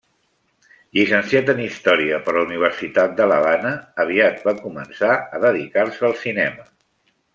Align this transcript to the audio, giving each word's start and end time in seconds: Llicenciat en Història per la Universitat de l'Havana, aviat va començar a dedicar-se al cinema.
Llicenciat 0.97 1.49
en 1.53 1.59
Història 1.65 2.19
per 2.29 2.33
la 2.37 2.43
Universitat 2.45 3.13
de 3.19 3.27
l'Havana, 3.33 3.75
aviat 4.05 4.41
va 4.49 4.55
començar 4.63 5.13
a 5.39 5.43
dedicar-se 5.45 6.07
al 6.11 6.17
cinema. 6.25 6.67